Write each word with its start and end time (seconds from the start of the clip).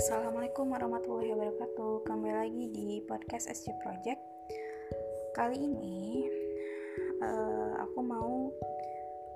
Assalamualaikum 0.00 0.72
warahmatullahi 0.72 1.28
wabarakatuh. 1.36 2.08
Kembali 2.08 2.32
lagi 2.32 2.64
di 2.72 3.04
podcast 3.04 3.52
SG 3.52 3.68
Project. 3.84 4.16
Kali 5.36 5.60
ini 5.60 6.24
uh, 7.20 7.84
Aku 7.84 8.00
mau 8.00 8.48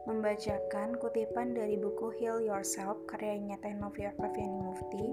Membacakan 0.09 0.97
kutipan 0.97 1.53
dari 1.53 1.77
buku 1.77 2.17
Heal 2.17 2.41
Yourself 2.49 2.97
Karyanya 3.13 3.61
Teknovia 3.61 4.17
Kaviani 4.17 4.57
Mufti 4.65 5.05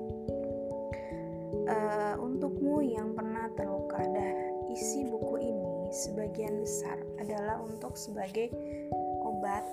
uh, 1.68 2.15
Untukmu 2.15 2.79
yang 2.88 3.11
pernah 3.11 3.52
terluka 3.59 4.07
dah 4.07 4.36
Isi 4.71 5.04
buku 5.04 5.36
ini 5.36 5.91
Sebagian 5.91 6.63
besar 6.63 6.95
adalah 7.20 7.59
untuk 7.59 7.99
sebagai 7.99 8.47
Obat 9.27 9.68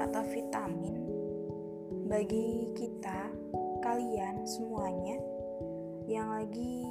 Atau 0.00 0.24
vitamin 0.32 0.96
Bagi 2.08 2.72
kita 2.72 2.89
kalian 3.90 4.46
semuanya 4.46 5.18
yang 6.06 6.30
lagi 6.30 6.86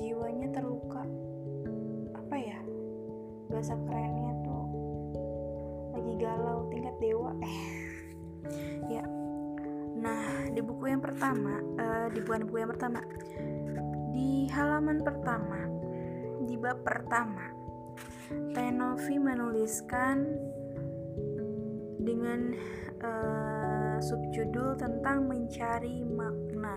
jiwanya 0.00 0.48
terluka 0.48 1.04
apa 2.16 2.36
ya 2.40 2.56
bahasa 3.52 3.76
kerennya 3.84 4.32
tuh 4.40 4.64
lagi 5.92 6.12
galau 6.16 6.72
tingkat 6.72 6.96
dewa. 7.04 7.36
Ya 8.88 9.04
nah 10.00 10.48
di 10.48 10.64
buku 10.64 10.88
yang 10.88 11.04
pertama 11.04 11.60
uh, 11.76 12.08
di 12.08 12.24
buku 12.24 12.48
buku 12.48 12.64
yang 12.64 12.72
pertama 12.72 13.04
di 14.16 14.48
halaman 14.48 15.04
pertama 15.04 15.68
di 16.48 16.56
bab 16.56 16.80
pertama 16.80 17.44
Tenovi 18.56 19.20
menuliskan 19.20 20.24
dengan 22.00 22.56
uh, 23.04 23.79
subjudul 24.00 24.80
tentang 24.80 25.28
mencari 25.28 26.02
makna. 26.04 26.76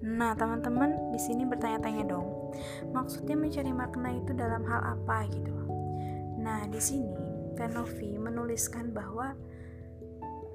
Nah, 0.00 0.32
teman-teman 0.32 1.12
di 1.12 1.20
sini 1.20 1.44
bertanya-tanya 1.44 2.08
dong. 2.08 2.56
Maksudnya 2.92 3.36
mencari 3.36 3.72
makna 3.72 4.16
itu 4.16 4.32
dalam 4.32 4.64
hal 4.64 4.96
apa 4.96 5.28
gitu. 5.28 5.52
Nah, 6.40 6.64
di 6.72 6.80
sini 6.80 7.16
Tenovi 7.52 8.16
menuliskan 8.16 8.96
bahwa 8.96 9.36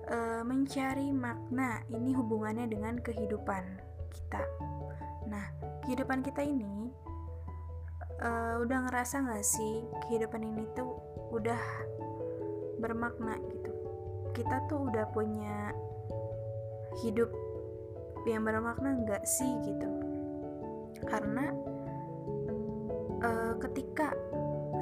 e, 0.10 0.18
mencari 0.42 1.14
makna 1.14 1.86
ini 1.94 2.18
hubungannya 2.18 2.66
dengan 2.66 2.98
kehidupan 2.98 3.64
kita. 4.10 4.42
Nah, 5.30 5.46
kehidupan 5.86 6.26
kita 6.26 6.42
ini 6.42 6.90
e, 8.18 8.30
udah 8.66 8.90
ngerasa 8.90 9.30
gak 9.30 9.46
sih 9.46 9.86
kehidupan 10.10 10.42
ini 10.42 10.66
tuh 10.74 10.90
udah 11.30 11.62
bermakna 12.82 13.38
gitu 13.54 13.95
kita 14.36 14.68
tuh 14.68 14.92
udah 14.92 15.08
punya 15.16 15.72
hidup 17.00 17.32
yang 18.28 18.44
bermakna 18.44 19.00
enggak 19.00 19.24
sih 19.24 19.48
gitu 19.64 19.90
karena 21.08 21.56
uh, 23.24 23.54
ketika 23.64 24.12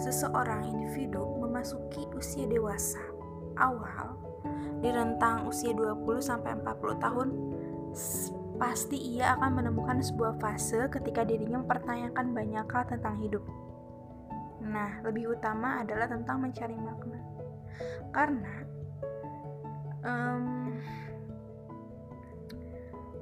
seseorang 0.01 0.65
individu 0.65 1.21
memasuki 1.37 2.09
usia 2.17 2.49
dewasa 2.49 3.01
awal 3.61 4.17
di 4.81 4.89
rentang 4.89 5.45
usia 5.45 5.71
20 5.71 6.01
sampai 6.19 6.57
40 6.59 7.03
tahun 7.03 7.29
pasti 8.57 8.97
ia 8.97 9.37
akan 9.37 9.51
menemukan 9.59 9.99
sebuah 10.01 10.39
fase 10.41 10.89
ketika 10.89 11.21
dirinya 11.23 11.61
mempertanyakan 11.61 12.33
banyak 12.33 12.67
hal 12.67 12.85
tentang 12.89 13.15
hidup. 13.21 13.43
Nah, 14.63 15.03
lebih 15.03 15.35
utama 15.35 15.83
adalah 15.83 16.07
tentang 16.07 16.39
mencari 16.39 16.77
makna. 16.79 17.19
Karena 18.13 18.62
um, 20.03 20.75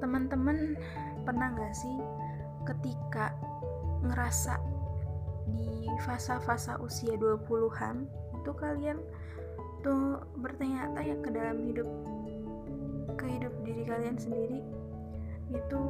teman-teman 0.02 0.74
pernah 1.22 1.54
nggak 1.54 1.74
sih 1.74 1.96
ketika 2.66 3.34
ngerasa 4.02 4.58
di 5.54 5.86
fasa-fasa 6.02 6.78
usia 6.82 7.14
20-an 7.18 8.06
itu 8.42 8.50
kalian 8.58 8.98
tuh 9.82 10.22
bertanya-tanya 10.38 11.16
ke 11.22 11.28
dalam 11.30 11.58
hidup 11.62 11.88
ke 13.18 13.24
hidup 13.26 13.54
diri 13.66 13.82
kalian 13.86 14.18
sendiri 14.18 14.62
itu 15.52 15.82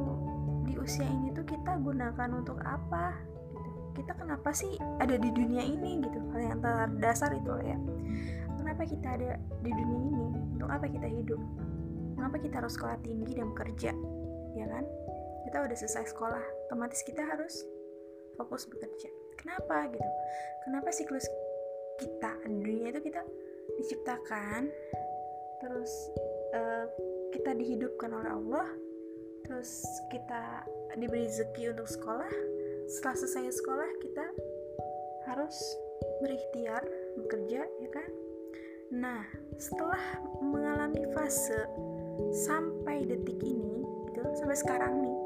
di 0.67 0.73
usia 0.79 1.07
ini 1.07 1.31
tuh 1.31 1.45
kita 1.47 1.79
gunakan 1.79 2.29
untuk 2.33 2.59
apa? 2.63 3.15
Gitu. 3.53 4.01
kita 4.01 4.11
kenapa 4.17 4.49
sih 4.51 4.75
ada 4.99 5.15
di 5.15 5.29
dunia 5.31 5.61
ini? 5.63 6.01
Gitu. 6.03 6.19
Hal 6.33 6.41
yang 6.41 6.59
terdasar 6.59 7.31
itu 7.35 7.51
ya. 7.61 7.77
Kenapa 8.59 8.83
kita 8.87 9.07
ada 9.15 9.31
di 9.61 9.71
dunia 9.71 10.01
ini 10.07 10.27
apa 10.83 10.99
kita 10.99 11.07
hidup? 11.07 11.39
Mengapa 12.19 12.43
kita 12.43 12.59
harus 12.59 12.75
sekolah 12.75 12.99
tinggi 13.07 13.39
dan 13.39 13.55
bekerja? 13.55 13.95
Ya 14.51 14.67
kan? 14.67 14.83
Kita 15.47 15.63
udah 15.63 15.77
selesai 15.79 16.11
sekolah 16.11 16.43
otomatis 16.67 16.99
kita 17.07 17.23
harus 17.23 17.63
fokus 18.35 18.67
bekerja. 18.67 19.07
Kenapa 19.39 19.87
gitu? 19.87 20.09
Kenapa 20.67 20.91
siklus 20.91 21.23
kita 22.03 22.35
dunia 22.43 22.91
itu 22.91 22.99
kita 22.99 23.23
diciptakan 23.79 24.67
terus 25.63 26.11
uh, 26.51 26.91
kita 27.31 27.55
dihidupkan 27.55 28.11
oleh 28.11 28.35
Allah 28.35 28.67
terus 29.47 29.87
kita 30.11 30.67
diberi 30.99 31.31
rezeki 31.31 31.79
untuk 31.79 31.87
sekolah 31.87 32.33
setelah 32.91 33.15
selesai 33.23 33.55
sekolah 33.55 33.87
kita 34.03 34.25
harus 35.31 35.55
berikhtiar 36.19 36.83
bekerja 37.15 37.63
ya 37.63 37.89
kan 37.95 38.22
Nah, 38.91 39.23
setelah 39.55 40.19
mengalami 40.43 41.07
fase 41.15 41.63
sampai 42.33 43.07
detik 43.07 43.39
ini, 43.39 43.85
gitu, 44.11 44.21
sampai 44.35 44.57
sekarang 44.59 44.99
nih, 44.99 45.17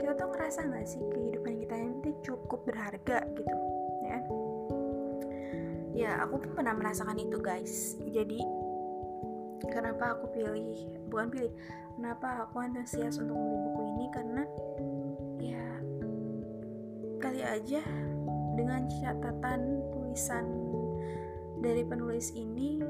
kita 0.00 0.16
tuh 0.16 0.32
ngerasa 0.32 0.60
nggak 0.64 0.86
sih 0.88 1.02
kehidupan 1.12 1.60
kita 1.66 1.74
ini 1.76 2.10
cukup 2.24 2.64
berharga 2.64 3.18
gitu, 3.36 3.56
ya? 4.06 4.18
Ya, 5.92 6.12
aku 6.24 6.40
pun 6.40 6.56
pernah 6.56 6.72
merasakan 6.72 7.20
itu 7.20 7.36
guys. 7.36 8.00
Jadi, 8.00 8.40
kenapa 9.68 10.16
aku 10.16 10.32
pilih, 10.32 10.88
bukan 11.12 11.28
pilih, 11.28 11.52
kenapa 12.00 12.48
aku 12.48 12.64
antusias 12.64 13.20
untuk 13.20 13.36
membeli 13.36 13.58
buku 13.68 13.82
ini 13.94 14.06
karena 14.10 14.42
ya 15.38 15.64
kali 17.22 17.40
aja 17.44 17.82
dengan 18.58 18.88
catatan 18.90 19.80
tulisan 19.94 20.44
dari 21.62 21.86
penulis 21.86 22.34
ini 22.34 22.82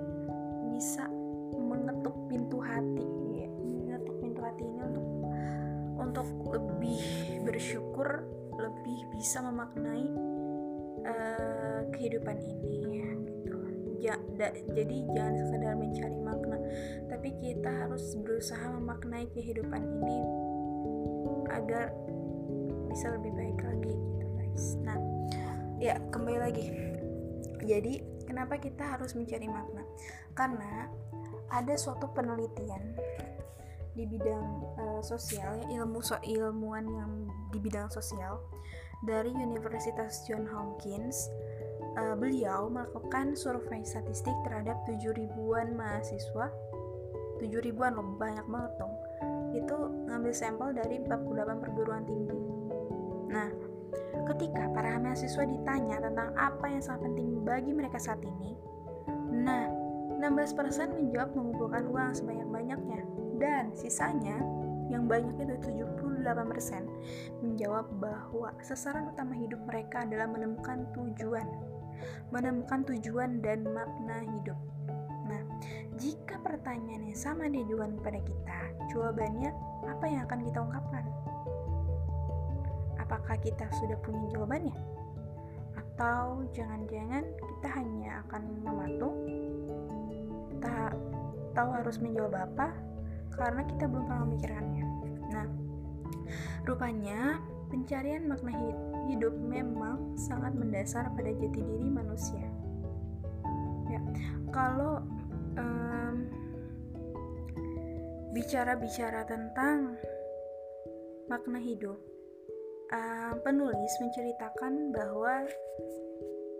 bisa 0.72 1.04
mengetuk 1.52 2.16
pintu 2.32 2.58
hati 2.64 3.06
ya. 3.36 3.48
mengetuk 3.60 4.16
pintu 4.24 4.40
hati 4.40 4.64
ini 4.64 4.80
untuk 4.80 5.06
untuk 6.00 6.28
lebih 6.48 7.04
bersyukur 7.44 8.24
lebih 8.56 8.98
bisa 9.12 9.44
memaknai 9.44 10.08
uh, 11.04 11.80
kehidupan 11.92 12.40
ini 12.40 12.80
ya, 12.96 13.10
gitu. 13.28 13.58
Ja, 14.02 14.14
da, 14.34 14.50
jadi 14.50 14.96
jangan 15.14 15.34
sekedar 15.38 15.74
mencari 15.78 16.18
makna 16.18 16.58
tapi 17.12 17.28
kita 17.38 17.70
harus 17.70 18.16
berusaha 18.18 18.66
memaknai 18.80 19.28
kehidupan 19.30 19.78
ini 19.78 20.18
agar 21.52 21.92
bisa 22.88 23.14
lebih 23.20 23.32
baik 23.36 23.60
lagi 23.60 23.94
gitu 23.94 24.26
guys. 24.40 24.64
Nah 24.80 24.98
ya 25.78 26.00
kembali 26.10 26.38
lagi. 26.40 26.66
Jadi 27.62 28.11
Kenapa 28.32 28.56
kita 28.56 28.96
harus 28.96 29.12
mencari 29.12 29.44
makna? 29.44 29.84
Karena 30.32 30.88
ada 31.52 31.76
suatu 31.76 32.08
penelitian 32.16 32.96
di 33.92 34.08
bidang 34.08 34.72
uh, 34.80 35.04
sosial 35.04 35.60
ya 35.68 35.84
ilmu 35.84 36.00
so 36.00 36.16
ilmuwan 36.24 36.88
yang 36.88 37.28
di 37.52 37.60
bidang 37.60 37.92
sosial 37.92 38.40
dari 39.04 39.28
Universitas 39.36 40.24
John 40.24 40.48
Hopkins 40.48 41.28
uh, 42.00 42.16
beliau 42.16 42.72
melakukan 42.72 43.36
survei 43.36 43.84
statistik 43.84 44.32
terhadap 44.48 44.80
7 44.88 45.12
ribuan 45.12 45.76
mahasiswa. 45.76 46.48
7 47.36 47.52
ribuan 47.60 47.92
loh 47.92 48.16
banyak 48.16 48.48
banget 48.48 48.72
dong. 48.80 48.96
Itu 49.52 49.76
ngambil 50.08 50.32
sampel 50.32 50.72
dari 50.72 51.04
48 51.04 51.60
perguruan 51.60 52.08
tinggi. 52.08 52.40
Nah 53.28 53.52
Ketika 54.22 54.70
para 54.70 54.98
mahasiswa 55.02 55.44
ditanya 55.44 55.98
tentang 55.98 56.30
apa 56.38 56.66
yang 56.70 56.82
sangat 56.82 57.10
penting 57.10 57.42
bagi 57.42 57.74
mereka 57.74 57.98
saat 57.98 58.22
ini, 58.22 58.54
nah, 59.34 59.66
16% 60.22 60.94
menjawab 60.94 61.34
mengumpulkan 61.34 61.90
uang 61.90 62.14
sebanyak-banyaknya. 62.14 63.00
Dan 63.42 63.74
sisanya 63.74 64.38
yang 64.86 65.10
banyak 65.10 65.34
itu 65.42 65.58
78% 65.58 66.86
menjawab 67.42 67.90
bahwa 67.98 68.54
sasaran 68.62 69.10
utama 69.10 69.34
hidup 69.34 69.58
mereka 69.66 70.06
adalah 70.06 70.30
menemukan 70.30 70.86
tujuan. 70.94 71.48
Menemukan 72.30 72.86
tujuan 72.86 73.42
dan 73.42 73.66
makna 73.66 74.22
hidup. 74.22 74.58
Nah 75.26 75.42
jika 75.98 76.38
pertanyaannya 76.38 77.14
sama 77.18 77.50
diajukan 77.50 77.98
kepada 77.98 78.20
kita 78.22 78.58
jawabannya 78.94 79.50
apa 79.86 80.04
yang 80.06 80.22
akan 80.26 80.40
kita 80.44 80.58
ungkapkan 80.60 81.04
apakah 83.12 83.36
kita 83.44 83.68
sudah 83.76 84.00
punya 84.00 84.24
jawabannya? 84.32 84.72
Atau 85.76 86.48
jangan-jangan 86.56 87.28
kita 87.28 87.68
hanya 87.76 88.24
akan 88.24 88.42
mematung, 88.64 89.16
tak 90.64 90.96
tahu 91.52 91.68
harus 91.76 92.00
menjawab 92.00 92.32
apa, 92.40 92.72
karena 93.36 93.68
kita 93.68 93.84
belum 93.84 94.08
pernah 94.08 94.24
memikirkannya. 94.24 94.86
Nah, 95.28 95.46
rupanya 96.64 97.36
pencarian 97.68 98.24
makna 98.24 98.56
hidup 99.12 99.36
memang 99.36 100.16
sangat 100.16 100.56
mendasar 100.56 101.12
pada 101.12 101.28
jati 101.36 101.60
diri 101.60 101.92
manusia. 101.92 102.48
Ya, 103.92 104.00
kalau 104.48 105.04
um, 105.60 106.32
bicara-bicara 108.32 109.28
tentang 109.28 110.00
makna 111.28 111.60
hidup, 111.60 112.00
uh, 112.92 113.32
penulis 113.40 113.92
menceritakan 113.98 114.92
bahwa 114.92 115.48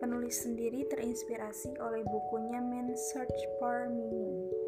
penulis 0.00 0.43
sendiri 0.43 0.88
terinspirasi 0.90 1.79
oleh 1.79 2.02
bukunya 2.08 2.58
Men 2.58 2.90
Search 2.96 3.38
for 3.61 3.87
Meaning 3.87 4.62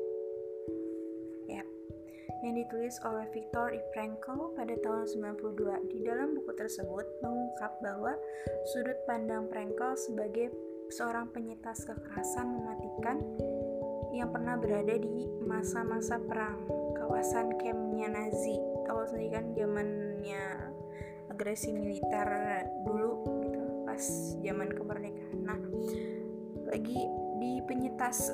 yang 2.45 2.61
ditulis 2.61 3.01
oleh 3.09 3.25
Viktor. 3.33 3.73
Frankl 3.97 4.53
pada 4.53 4.77
tahun 4.85 5.09
92. 5.41 5.89
Di 5.89 5.99
dalam 6.05 6.37
buku 6.37 6.53
tersebut 6.53 7.07
mengungkap 7.25 7.73
bahwa 7.81 8.13
sudut 8.69 9.01
pandang 9.09 9.49
Frankl 9.49 9.97
sebagai 9.97 10.53
seorang 10.93 11.33
penyintas 11.33 11.89
kekerasan 11.89 12.47
mematikan 12.53 13.17
yang 14.13 14.29
pernah 14.31 14.61
berada 14.61 14.95
di 15.01 15.27
masa-masa 15.43 16.21
perang 16.21 16.61
kawasan 17.01 17.57
campnya 17.57 18.13
Nazi. 18.13 18.61
Tahu 18.85 19.01
sendiri 19.09 19.41
kan 19.41 19.47
zamannya 19.57 20.74
agresi 21.35 21.75
militer 21.75 22.31
dulu 22.87 23.27
gitu 23.43 23.61
pas 23.83 24.03
zaman 24.39 24.71
kemerdekaan. 24.71 25.43
Nah, 25.43 25.59
lagi 26.71 27.01
di 27.43 27.59
penyintas 27.67 28.31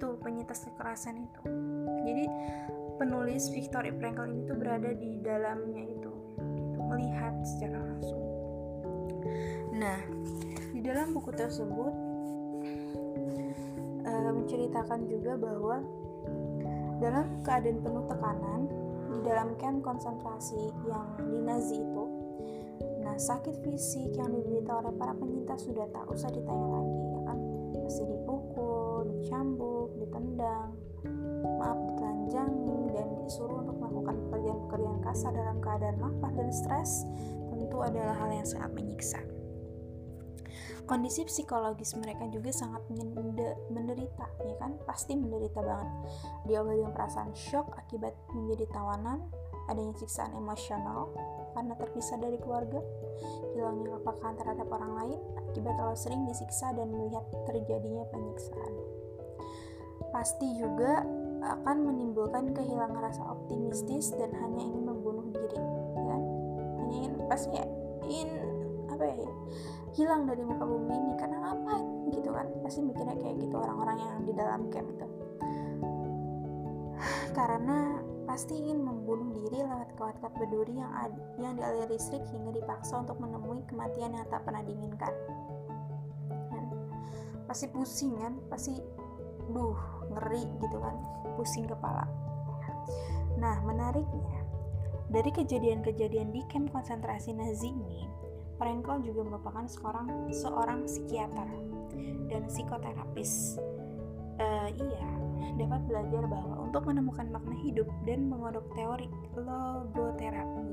itu 0.00 0.06
penyintas 0.18 0.64
kekerasan 0.64 1.22
itu 1.22 1.42
jadi 2.08 2.24
penulis 2.96 3.52
Victor 3.52 3.84
Frankl 4.00 4.32
ini 4.32 4.42
tuh 4.48 4.56
berada 4.56 4.90
di 4.96 5.20
dalamnya 5.20 5.84
itu 5.84 6.12
gitu, 6.56 6.78
melihat 6.88 7.36
secara 7.44 7.78
langsung 7.84 8.22
nah 9.76 10.00
di 10.72 10.80
dalam 10.80 11.12
buku 11.12 11.30
tersebut 11.36 11.92
uh, 14.08 14.30
menceritakan 14.32 15.04
juga 15.04 15.36
bahwa 15.36 15.84
dalam 17.00 17.26
keadaan 17.44 17.80
penuh 17.80 18.04
tekanan 18.08 18.60
di 19.10 19.18
dalam 19.26 19.58
camp 19.58 19.82
konsentrasi 19.82 20.70
yang 20.86 21.06
di 21.18 21.38
Nazi 21.42 21.76
itu 21.82 22.04
nah 23.00 23.16
sakit 23.16 23.64
fisik 23.64 24.14
yang 24.14 24.30
diderita 24.30 24.80
oleh 24.80 24.94
para 24.94 25.12
penyintas 25.16 25.66
sudah 25.66 25.88
tak 25.90 26.06
usah 26.06 26.30
ditanya 26.30 26.68
lagi 26.78 27.00
ya 27.10 27.20
kan 27.26 27.38
masih 27.80 28.06
dipukul, 28.06 29.02
dicambuk, 29.18 29.90
ditendang 29.98 30.70
maaf 31.58 31.78
ditelanjangi 31.90 32.80
dan 32.92 33.08
disuruh 33.24 33.64
untuk 33.64 33.76
melakukan 33.80 34.16
pekerjaan-pekerjaan 34.28 35.00
kasar 35.00 35.32
dalam 35.32 35.56
keadaan 35.58 35.96
lapar 35.98 36.32
dan 36.36 36.50
stres 36.52 37.08
tentu 37.50 37.78
adalah 37.80 38.16
hal 38.16 38.30
yang 38.32 38.46
sangat 38.48 38.70
menyiksa. 38.76 39.20
Kondisi 40.84 41.22
psikologis 41.26 41.94
mereka 41.98 42.26
juga 42.28 42.50
sangat 42.50 42.82
menderita, 43.70 44.26
ya 44.42 44.54
kan? 44.58 44.76
Pasti 44.84 45.14
menderita 45.14 45.62
banget. 45.62 45.88
Diawali 46.46 46.82
dengan 46.82 46.94
perasaan 46.94 47.32
shock 47.34 47.74
akibat 47.78 48.14
menjadi 48.34 48.66
tawanan, 48.70 49.22
adanya 49.70 49.94
siksaan 49.98 50.34
emosional 50.34 51.14
karena 51.54 51.74
terpisah 51.78 52.18
dari 52.18 52.38
keluarga, 52.38 52.78
hilangnya 53.54 53.98
kepekaan 53.98 54.34
terhadap 54.38 54.66
orang 54.70 54.92
lain 54.98 55.18
akibat 55.50 55.74
terlalu 55.74 55.98
sering 55.98 56.22
disiksa 56.26 56.70
dan 56.74 56.90
melihat 56.90 57.26
terjadinya 57.46 58.06
penyiksaan. 58.10 58.72
Pasti 60.10 60.58
juga 60.58 61.06
akan 61.40 61.76
menimbulkan 61.88 62.52
kehilangan 62.52 63.00
rasa 63.00 63.22
optimistis 63.24 64.12
dan 64.12 64.28
hanya 64.36 64.60
ingin 64.60 64.84
membunuh 64.84 65.24
diri 65.32 65.56
ya 65.96 66.04
kan 66.12 66.22
hanya 66.80 66.94
ingin 67.00 67.12
pasti 67.32 67.56
ya, 67.56 67.66
ingin 68.04 68.30
ya 69.06 69.30
hilang 69.98 70.22
dari 70.26 70.42
muka 70.46 70.62
bumi 70.62 70.94
ini 70.94 71.12
karena 71.18 71.54
apa 71.54 71.74
gitu 72.14 72.30
kan. 72.30 72.46
Pasti 72.62 72.80
mikirnya 72.84 73.16
kayak 73.18 73.36
gitu 73.42 73.56
orang-orang 73.58 73.98
yang 73.98 74.18
di 74.26 74.32
dalam 74.34 74.70
camp 74.70 74.88
itu. 74.90 75.06
Karena 77.38 77.98
pasti 78.28 78.62
ingin 78.62 78.86
membunuh 78.86 79.34
diri 79.34 79.66
lewat 79.66 79.90
kawat-kawat 79.98 80.34
berduri 80.38 80.78
yang 80.78 80.92
ad, 80.94 81.10
yang 81.42 81.58
listrik 81.90 82.22
hingga 82.30 82.54
dipaksa 82.54 83.02
untuk 83.02 83.18
menemui 83.18 83.66
kematian 83.66 84.14
yang 84.14 84.26
tak 84.30 84.46
pernah 84.46 84.62
diinginkan. 84.62 85.10
Dan 86.30 86.64
pasti 87.50 87.66
pusing 87.66 88.14
kan, 88.22 88.38
pasti 88.46 88.78
duh 89.50 89.78
ngeri 90.14 90.46
gitu 90.62 90.78
kan. 90.78 90.94
Pusing 91.34 91.66
kepala. 91.66 92.06
Nah 93.42 93.58
menariknya 93.66 94.40
dari 95.10 95.34
kejadian-kejadian 95.34 96.30
di 96.30 96.46
camp 96.46 96.70
konsentrasi 96.70 97.34
Nazi 97.34 97.74
ini 97.74 98.06
Frankl 98.60 99.00
juga 99.00 99.24
merupakan 99.24 99.64
seorang 99.64 100.28
seorang 100.28 100.84
psikiater 100.84 101.48
dan 102.28 102.44
psikoterapis 102.44 103.56
uh, 104.36 104.68
iya 104.68 105.08
dapat 105.56 105.80
belajar 105.88 106.28
bahwa 106.28 106.68
untuk 106.68 106.84
menemukan 106.84 107.26
makna 107.32 107.56
hidup 107.64 107.88
dan 108.04 108.28
mengodok 108.28 108.68
teori 108.76 109.08
logoterapi 109.32 110.68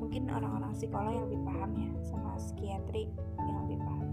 mungkin 0.00 0.32
orang-orang 0.32 0.72
psikolog 0.72 1.12
yang 1.12 1.24
lebih 1.28 1.42
paham 1.44 1.70
ya 1.76 1.90
sama 2.08 2.36
psikiatri 2.40 3.12
yang 3.44 3.58
lebih 3.68 3.78
paham 3.84 4.08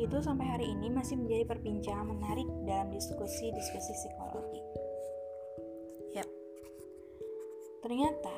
itu 0.00 0.16
sampai 0.24 0.46
hari 0.48 0.66
ini 0.72 0.88
masih 0.88 1.20
menjadi 1.20 1.44
perbincangan 1.44 2.08
menarik 2.08 2.48
dalam 2.64 2.88
diskusi-diskusi 2.88 3.92
psikologi. 4.00 4.60
Yap. 6.16 6.28
Ternyata 7.84 8.32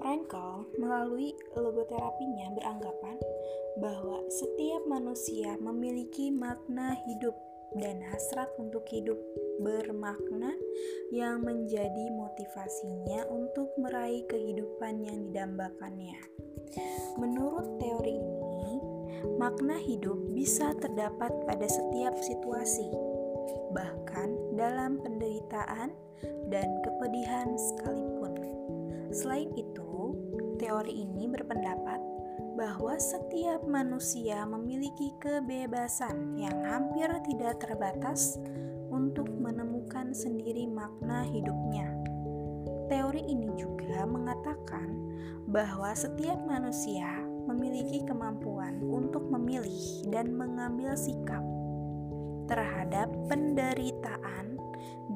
Frankl 0.00 0.64
melalui 0.80 1.36
logoterapinya 1.52 2.56
beranggapan 2.56 3.20
bahwa 3.76 4.24
setiap 4.32 4.88
manusia 4.88 5.60
memiliki 5.60 6.32
makna 6.32 6.96
hidup 7.04 7.36
dan 7.76 8.00
hasrat 8.08 8.48
untuk 8.56 8.82
hidup 8.88 9.20
bermakna 9.60 10.56
yang 11.12 11.44
menjadi 11.44 12.08
motivasinya 12.16 13.28
untuk 13.28 13.68
meraih 13.76 14.24
kehidupan 14.24 15.04
yang 15.04 15.28
didambakannya. 15.28 16.16
Menurut 17.20 17.76
teori 17.76 18.16
ini, 18.16 18.80
makna 19.36 19.76
hidup 19.76 20.16
bisa 20.32 20.72
terdapat 20.80 21.30
pada 21.44 21.68
setiap 21.68 22.16
situasi, 22.24 22.88
bahkan 23.76 24.32
dalam 24.56 24.96
penderitaan 25.04 25.92
dan 26.48 26.68
kepedihan 26.80 27.52
sekalipun. 27.54 28.32
Selain 29.10 29.50
itu, 29.58 29.89
teori 30.60 30.92
ini 30.92 31.24
berpendapat 31.24 31.96
bahwa 32.60 32.92
setiap 33.00 33.64
manusia 33.64 34.44
memiliki 34.44 35.16
kebebasan 35.16 36.36
yang 36.36 36.52
hampir 36.68 37.08
tidak 37.24 37.64
terbatas 37.64 38.36
untuk 38.92 39.32
menemukan 39.32 40.12
sendiri 40.12 40.68
makna 40.68 41.24
hidupnya. 41.24 41.88
Teori 42.92 43.24
ini 43.24 43.48
juga 43.56 44.04
mengatakan 44.04 44.92
bahwa 45.48 45.96
setiap 45.96 46.36
manusia 46.44 47.08
memiliki 47.48 48.04
kemampuan 48.04 48.84
untuk 48.84 49.24
memilih 49.32 50.04
dan 50.12 50.36
mengambil 50.36 50.92
sikap 50.92 51.40
terhadap 52.52 53.08
penderitaan 53.32 54.60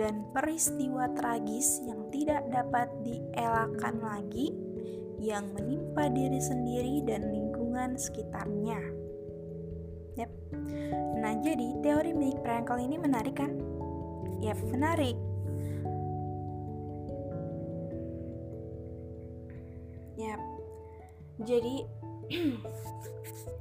dan 0.01 0.25
peristiwa 0.33 1.13
tragis 1.13 1.85
yang 1.85 2.09
tidak 2.09 2.47
dapat 2.49 2.89
dielakkan 3.05 4.01
lagi 4.01 4.64
yang 5.25 5.57
menimpa 5.57 6.13
diri 6.13 6.37
sendiri 6.37 7.01
dan 7.09 7.33
lingkungan 7.33 7.97
sekitarnya. 7.97 8.77
Yep. 10.21 10.31
Nah, 11.25 11.33
jadi 11.41 11.81
teori 11.81 12.13
milik 12.13 12.45
Frankl 12.45 12.77
ini 12.77 13.01
menarik 13.01 13.41
kan? 13.41 13.57
Yap, 14.45 14.61
menarik. 14.69 15.17
Yap. 20.21 20.41
Jadi 21.41 21.77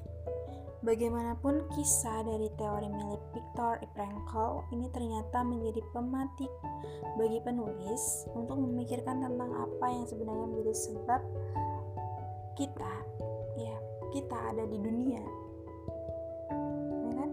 Bagaimanapun 0.84 1.64
kisah 1.72 2.28
dari 2.28 2.52
teori 2.60 2.92
milik 2.92 3.24
Viktor 3.32 3.80
Frankl 3.96 4.68
ini 4.76 4.92
ternyata 4.92 5.40
menjadi 5.40 5.80
pematik 5.96 6.52
bagi 7.16 7.40
penulis 7.40 8.28
untuk 8.36 8.60
memikirkan 8.60 9.24
tentang 9.24 9.48
apa 9.56 9.86
yang 9.88 10.04
sebenarnya 10.04 10.44
menjadi 10.44 10.76
sebab 10.76 11.22
kita 12.60 12.94
ya 13.56 13.80
kita 14.12 14.36
ada 14.36 14.68
di 14.68 14.76
dunia. 14.76 15.24
Ya 17.00 17.14
kan? 17.16 17.32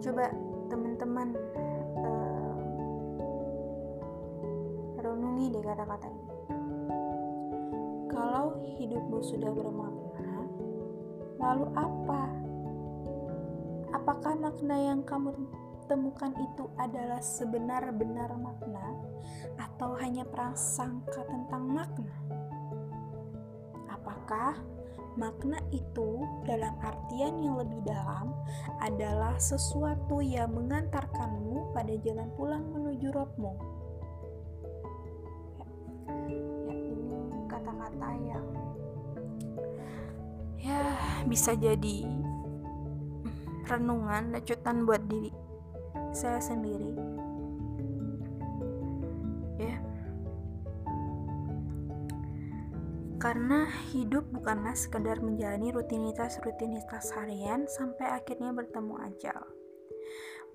Coba 0.00 0.32
teman-teman 0.72 1.28
uh, 2.00 2.56
renungi 4.96 5.44
deh 5.52 5.60
kata-kata 5.60 6.08
ini. 6.08 6.34
Kalau 8.08 8.64
hidupmu 8.64 9.20
sudah 9.20 9.52
bermakna 9.52 9.85
lalu 11.46 11.66
apa 11.78 12.22
apakah 13.94 14.34
makna 14.34 14.74
yang 14.74 15.06
kamu 15.06 15.30
temukan 15.86 16.34
itu 16.34 16.66
adalah 16.74 17.22
sebenar-benar 17.22 18.34
makna 18.34 18.98
atau 19.54 19.94
hanya 20.02 20.26
prasangka 20.26 21.22
tentang 21.22 21.70
makna? 21.70 22.16
Apakah 23.86 24.58
makna 25.14 25.62
itu 25.70 26.26
dalam 26.42 26.74
artian 26.82 27.38
yang 27.38 27.62
lebih 27.62 27.78
dalam 27.86 28.34
adalah 28.82 29.38
sesuatu 29.38 30.18
yang 30.18 30.50
mengantarkanmu 30.50 31.70
pada 31.70 31.94
jalan 32.02 32.26
pulang 32.34 32.66
menuju 32.74 33.14
rohmu? 33.14 33.54
Ya, 35.54 35.66
ya 36.66 36.74
ini 36.74 37.22
kata-kata 37.46 38.10
yang 38.26 38.46
ya 40.60 40.82
bisa 41.28 41.52
jadi 41.56 42.06
renungan 43.66 44.30
lecutan 44.30 44.86
buat 44.86 45.02
diri 45.10 45.34
saya 46.14 46.40
sendiri. 46.40 46.96
Ya. 49.60 49.76
Karena 53.20 53.66
hidup 53.92 54.28
bukanlah 54.30 54.76
sekedar 54.78 55.18
menjalani 55.20 55.74
rutinitas-rutinitas 55.74 57.12
harian 57.18 57.66
sampai 57.66 58.16
akhirnya 58.16 58.54
bertemu 58.54 58.94
ajal. 59.12 59.42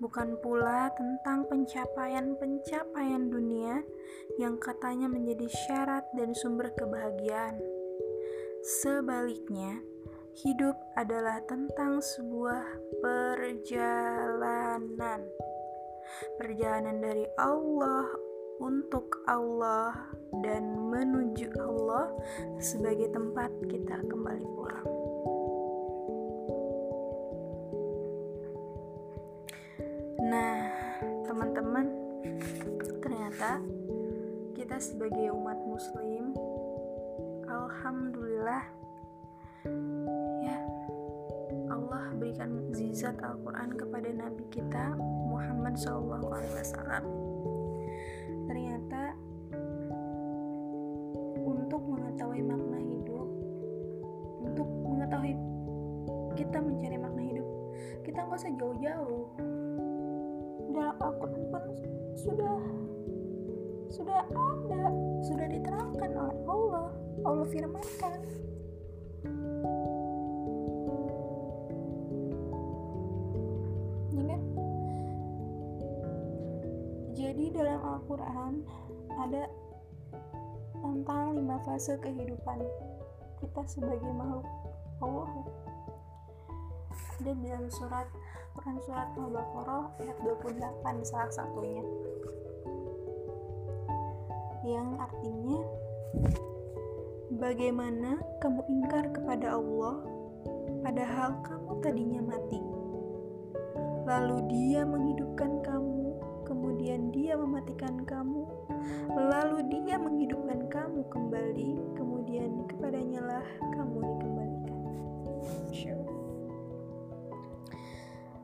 Bukan 0.00 0.34
pula 0.42 0.90
tentang 0.98 1.46
pencapaian-pencapaian 1.46 3.30
dunia 3.30 3.86
yang 4.40 4.58
katanya 4.58 5.06
menjadi 5.06 5.46
syarat 5.46 6.02
dan 6.18 6.34
sumber 6.34 6.74
kebahagiaan. 6.74 7.54
Sebaliknya, 8.62 9.78
hidup 10.32 10.72
adalah 10.96 11.44
tentang 11.44 12.00
sebuah 12.00 12.64
perjalanan 13.04 14.72
perjalanan 16.40 17.04
dari 17.04 17.28
Allah 17.36 18.08
untuk 18.60 19.20
Allah 19.28 19.92
dan 20.40 20.88
menuju 20.88 21.52
Allah 21.60 22.08
sebagai 22.56 23.12
tempat 23.12 23.50
kita 23.68 24.00
kembali 24.08 24.46
pulang. 24.56 24.88
Nah, 30.22 30.70
teman-teman, 31.28 31.86
ternyata 33.02 33.60
kita 34.56 34.78
sebagai 34.78 35.34
umat 35.34 35.58
muslim 35.66 36.32
alhamdulillah 37.50 38.81
Allah 42.32 42.48
berikan 42.48 42.64
mukjizat 42.64 43.16
Al-Qur'an 43.20 43.76
kepada 43.76 44.08
nabi 44.08 44.40
kita 44.48 44.96
Muhammad 45.28 45.76
SAW. 45.76 46.24
Ternyata 48.48 49.12
untuk 51.44 51.82
mengetahui 51.92 52.40
makna 52.40 52.80
hidup 52.80 53.28
untuk 54.48 54.64
mengetahui 54.64 55.36
kita 56.32 56.56
mencari 56.56 56.96
makna 56.96 57.20
hidup 57.20 57.48
kita 58.00 58.24
nggak 58.24 58.40
usah 58.40 58.52
jauh-jauh. 58.56 59.24
Dalam 60.72 60.96
Al-Quran 61.04 61.42
pun 61.52 61.64
sudah 62.16 62.60
sudah 63.92 64.24
ada 64.32 64.88
sudah 65.20 65.46
diterangkan 65.52 66.10
oleh 66.16 66.38
Allah. 66.48 66.88
Allah 67.28 67.46
firmankan 67.52 68.24
Al-Quran 78.12 78.60
ada 79.16 79.48
tentang 80.84 81.32
lima 81.32 81.56
fase 81.64 81.96
kehidupan 81.96 82.60
kita 83.40 83.64
sebagai 83.64 84.12
makhluk 84.12 84.44
Allah. 85.00 85.32
Dan 87.24 87.40
dalam 87.40 87.72
surat 87.72 88.04
Quran 88.52 88.76
surat 88.84 89.08
Al-Baqarah 89.16 89.96
ayat 90.04 90.16
28 90.28 91.08
salah 91.08 91.32
satunya. 91.32 91.80
Yang 94.60 94.88
artinya 95.00 95.58
Bagaimana 97.32 98.20
kamu 98.44 98.60
ingkar 98.68 99.08
kepada 99.08 99.56
Allah 99.56 100.04
padahal 100.84 101.40
kamu 101.40 101.80
tadinya 101.80 102.20
mati. 102.20 102.60
Lalu 104.04 104.36
Dia 104.52 104.84
menghidupkan 104.84 105.61
dia 107.12 107.36
mematikan 107.36 108.02
kamu, 108.08 108.48
lalu 109.12 109.62
dia 109.68 110.00
menghidupkan 110.00 110.66
kamu 110.72 111.04
kembali, 111.12 111.70
kemudian 111.94 112.64
kepadanya 112.66 113.20
lah 113.20 113.46
kamu 113.76 113.96
dikembalikan. 114.00 114.80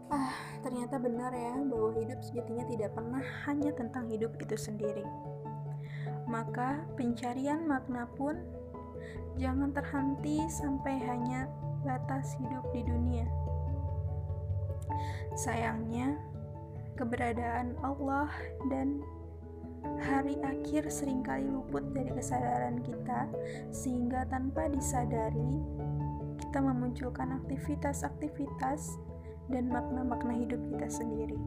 Ah, 0.08 0.32
ternyata 0.64 0.96
benar 0.96 1.36
ya 1.36 1.52
bahwa 1.68 1.92
hidup 2.00 2.20
sejatinya 2.24 2.64
tidak 2.64 2.96
pernah 2.96 3.20
hanya 3.44 3.76
tentang 3.76 4.08
hidup 4.08 4.32
itu 4.40 4.56
sendiri. 4.56 5.04
Maka 6.24 6.84
pencarian 6.96 7.68
makna 7.68 8.08
pun 8.16 8.40
jangan 9.36 9.68
terhenti 9.72 10.48
sampai 10.48 10.96
hanya 11.04 11.48
batas 11.84 12.36
hidup 12.40 12.64
di 12.72 12.88
dunia. 12.88 13.28
Sayangnya, 15.36 16.16
keberadaan 16.98 17.78
Allah 17.86 18.26
dan 18.66 18.98
hari 20.02 20.34
akhir 20.42 20.90
sering 20.90 21.22
kali 21.22 21.46
luput 21.46 21.86
dari 21.94 22.10
kesadaran 22.10 22.82
kita 22.82 23.30
sehingga 23.70 24.26
tanpa 24.26 24.66
disadari 24.66 25.62
kita 26.42 26.58
memunculkan 26.58 27.38
aktivitas-aktivitas 27.44 28.98
dan 29.46 29.70
makna-makna 29.70 30.34
hidup 30.34 30.58
kita 30.74 30.90
sendiri. 30.90 31.38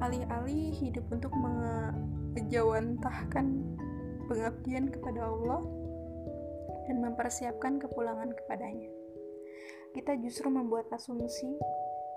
Alih-alih 0.00 0.72
hidup 0.72 1.04
untuk 1.12 1.36
mengejawantahkan 1.36 3.46
pengabdian 4.32 4.88
kepada 4.88 5.28
Allah 5.28 5.60
dan 6.88 7.04
mempersiapkan 7.04 7.76
kepulangan 7.82 8.32
kepadanya. 8.32 8.88
Kita 9.92 10.16
justru 10.20 10.50
membuat 10.52 10.92
asumsi 10.94 11.58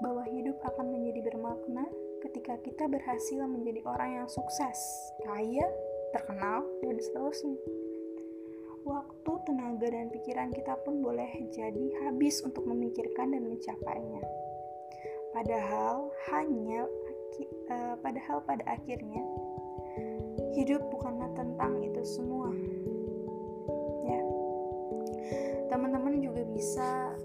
bahwa 0.01 0.25
hidup 0.25 0.57
akan 0.65 0.91
menjadi 0.91 1.31
bermakna 1.31 1.85
ketika 2.25 2.57
kita 2.61 2.85
berhasil 2.89 3.45
menjadi 3.45 3.81
orang 3.85 4.21
yang 4.21 4.27
sukses, 4.29 4.77
kaya, 5.25 5.65
terkenal, 6.13 6.65
dan 6.81 6.97
seterusnya. 7.01 7.57
Waktu, 8.81 9.31
tenaga, 9.45 9.87
dan 9.93 10.09
pikiran 10.09 10.49
kita 10.49 10.73
pun 10.81 11.05
boleh 11.05 11.29
jadi 11.53 11.85
habis 12.05 12.41
untuk 12.41 12.65
memikirkan 12.65 13.33
dan 13.33 13.45
mencapainya. 13.45 14.25
Padahal 15.31 16.09
hanya 16.33 16.89
uh, 17.69 17.95
padahal 18.01 18.43
pada 18.43 18.65
akhirnya 18.67 19.21
hidup 20.57 20.81
bukanlah 20.91 21.29
tentang 21.37 21.79
itu 21.85 22.01
semua. 22.03 22.49
Ya. 24.03 24.21
Teman-teman 25.71 26.19
juga 26.19 26.43
bisa 26.51 27.15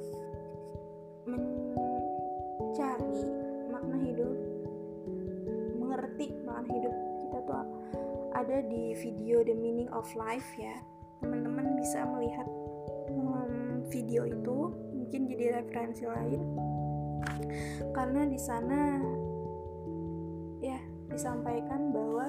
ada 8.47 8.61
di 8.73 8.93
video 9.01 9.41
The 9.41 9.57
Meaning 9.57 9.89
of 9.97 10.07
Life 10.13 10.55
ya. 10.55 10.77
Teman-teman 11.25 11.77
bisa 11.81 12.05
melihat 12.05 12.49
um, 13.11 13.85
video 13.89 14.29
itu. 14.29 14.71
Mungkin 14.93 15.29
jadi 15.29 15.61
referensi 15.61 16.05
lain. 16.05 16.41
Karena 17.97 18.23
di 18.29 18.39
sana 18.41 19.01
ya 20.61 20.79
disampaikan 21.11 21.91
bahwa 21.91 22.29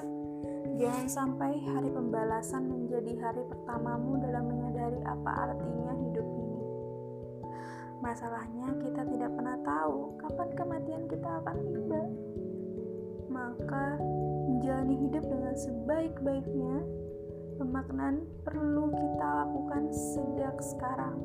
jangan 0.79 1.07
sampai 1.07 1.59
hari 1.63 1.91
pembalasan 1.91 2.71
menjadi 2.71 3.13
hari 3.19 3.43
pertamamu 3.47 4.19
dalam 4.23 4.51
menyadari 4.51 4.99
apa 5.07 5.31
artinya 5.47 5.77
hidup 5.77 5.87
masalahnya 8.07 8.71
kita 8.79 9.03
tidak 9.03 9.31
pernah 9.35 9.59
tahu 9.67 10.15
kapan 10.23 10.49
kematian 10.55 11.03
kita 11.11 11.29
akan 11.43 11.57
tiba 11.67 12.01
maka 13.37 13.99
menjalani 14.47 14.95
hidup 14.97 15.23
dengan 15.27 15.55
sebaik-baiknya, 15.55 16.75
pemaknaan 17.59 18.25
perlu 18.41 18.89
kita 18.89 19.27
lakukan 19.45 19.83
sejak 19.93 20.55
sekarang. 20.63 21.19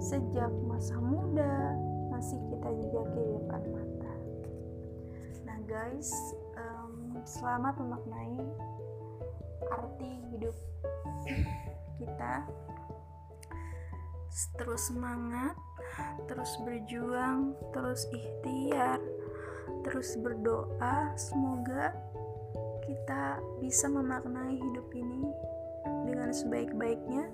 Sejak 0.00 0.52
masa 0.64 0.96
muda, 1.00 1.76
masih 2.14 2.38
kita 2.52 2.68
jejaki 2.78 3.20
di 3.20 3.32
depan 3.42 3.62
mata. 3.74 4.14
Nah 5.44 5.58
guys, 5.66 6.08
um, 6.56 7.18
selamat 7.26 7.74
memaknai 7.80 8.38
arti 9.68 10.12
hidup 10.32 10.56
kita. 12.00 12.46
Terus 14.56 14.88
semangat, 14.88 15.58
terus 16.28 16.54
berjuang 16.62 17.56
terus 17.74 18.06
ikhtiar 18.12 19.00
terus 19.86 20.16
berdoa. 20.20 21.14
Semoga 21.16 21.94
kita 22.84 23.38
bisa 23.62 23.86
memaknai 23.88 24.56
hidup 24.58 24.88
ini 24.92 25.30
dengan 26.04 26.30
sebaik-baiknya. 26.34 27.24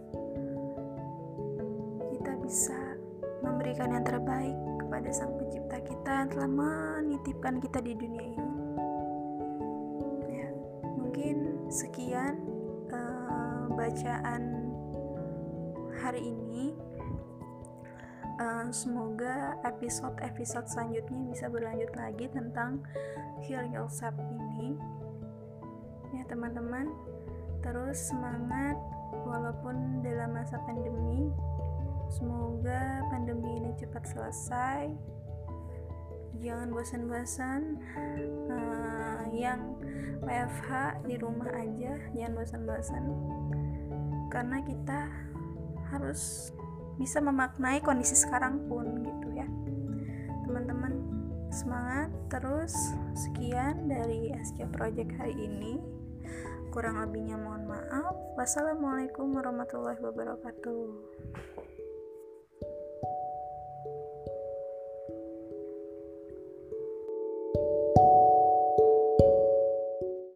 Kita 2.13 2.33
bisa 2.43 2.79
memberikan 3.43 3.93
yang 3.95 4.05
terbaik 4.05 4.57
kepada 4.81 5.09
sang 5.11 5.35
pencipta 5.37 5.79
kita 5.83 6.11
yang 6.25 6.29
telah 6.31 6.51
menitipkan 6.51 7.59
kita 7.59 7.79
di 7.83 7.93
dunia 7.95 8.25
ini. 8.25 8.55
Ya 10.31 10.49
mungkin 10.97 11.67
sekian 11.73 12.35
uh, 12.91 13.71
bacaan 13.75 14.73
hari 15.97 16.23
ini 16.23 16.77
uh, 18.41 18.69
semoga 18.73 19.57
episode-episode 19.65 20.69
selanjutnya 20.69 21.21
bisa 21.33 21.47
berlanjut 21.49 21.93
lagi 21.97 22.27
tentang 22.29 22.85
heal 23.45 23.65
yourself 23.73 24.15
ini. 24.17 24.77
Ya 26.15 26.23
teman-teman 26.29 26.93
terus 27.65 27.99
semangat 28.13 28.79
walaupun 29.27 30.05
dalam 30.05 30.37
masa 30.37 30.61
pandemi. 30.65 31.33
Semoga 32.07 33.03
pandemi 33.11 33.59
ini 33.59 33.75
cepat 33.75 34.07
selesai. 34.07 34.95
Jangan 36.39 36.69
bosan-bosan 36.71 37.81
uh, 38.53 39.25
yang 39.33 39.75
WFH 40.23 41.03
di 41.09 41.17
rumah 41.19 41.51
aja 41.57 41.99
jangan 42.15 42.33
bosan-bosan. 42.39 43.05
Karena 44.31 44.61
kita 44.63 45.11
harus 45.91 46.53
bisa 46.97 47.21
memaknai 47.21 47.81
kondisi 47.85 48.17
sekarang 48.17 48.65
pun 48.69 49.05
gitu 49.05 49.29
ya. 49.37 49.47
Teman-teman 50.49 50.93
semangat 51.53 52.11
terus. 52.33 52.75
Sekian 53.17 53.89
dari 53.89 54.33
SC 54.33 54.69
Project 54.73 55.13
hari 55.17 55.37
ini. 55.37 55.81
Kurang 56.73 57.01
lebihnya 57.01 57.41
mohon 57.41 57.69
maaf. 57.69 58.13
Wassalamualaikum 58.37 59.33
warahmatullahi 59.33 60.01
wabarakatuh 60.01 60.85